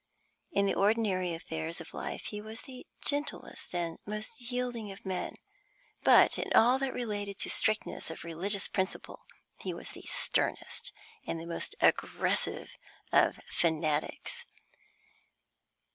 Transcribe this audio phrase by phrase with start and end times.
[0.51, 5.35] In the ordinary affairs of life he was the gentlest and most yielding of men,
[6.01, 9.27] but in all that related to strictness of religious principle
[9.59, 10.91] he was the sternest
[11.27, 12.71] and the most aggressive
[13.11, 14.47] of fanatics.